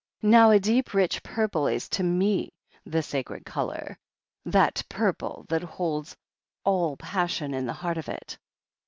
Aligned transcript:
"Now 0.23 0.49
a 0.49 0.59
deep 0.59 0.95
rich 0.95 1.21
purple 1.21 1.67
is 1.67 1.87
to 1.89 2.01
me 2.01 2.53
the 2.87 3.03
sacred 3.03 3.45
colour— 3.45 3.99
^that 4.47 4.89
purple 4.89 5.45
that 5.49 5.61
holds 5.61 6.17
all 6.63 6.97
passion 6.97 7.53
in 7.53 7.67
the 7.67 7.73
heart 7.85 7.99
of 7.99 8.09
it. 8.09 8.39